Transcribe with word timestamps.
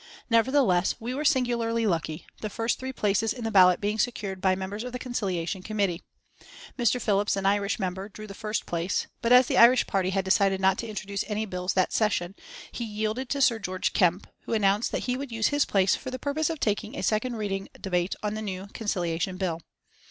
Nevertheless, 0.31 0.95
we 0.99 1.13
were 1.13 1.23
singularly 1.23 1.85
lucky, 1.85 2.25
the 2.39 2.49
first 2.49 2.79
three 2.79 2.91
places 2.91 3.33
in 3.33 3.43
the 3.43 3.51
ballot 3.51 3.79
being 3.79 3.99
secured 3.99 4.41
by 4.41 4.55
members 4.55 4.83
of 4.83 4.93
the 4.93 4.97
Conciliation 4.97 5.61
Committee. 5.61 6.01
Mr. 6.75 6.99
Philips, 6.99 7.35
an 7.35 7.45
Irish 7.45 7.77
member, 7.77 8.09
drew 8.09 8.25
the 8.25 8.33
first 8.33 8.65
place, 8.65 9.05
but 9.21 9.31
as 9.31 9.45
the 9.45 9.59
Irish 9.59 9.85
party 9.85 10.09
had 10.09 10.25
decided 10.25 10.59
not 10.59 10.79
to 10.79 10.87
introduce 10.87 11.23
any 11.27 11.45
bills 11.45 11.73
that 11.73 11.93
session, 11.93 12.33
he 12.71 12.83
yielded 12.83 13.29
to 13.29 13.43
Sir 13.43 13.59
George 13.59 13.93
Kemp, 13.93 14.25
who 14.45 14.53
announced 14.53 14.91
that 14.91 15.03
he 15.03 15.15
would 15.15 15.31
use 15.31 15.49
his 15.49 15.65
place 15.65 15.95
for 15.95 16.09
the 16.09 16.17
purpose 16.17 16.49
of 16.49 16.59
taking 16.59 16.97
a 16.97 17.03
second 17.03 17.35
reading 17.35 17.69
debate 17.79 18.15
on 18.23 18.33
the 18.33 18.41
new 18.41 18.65
Conciliation 18.73 19.37
Bill. 19.37 19.61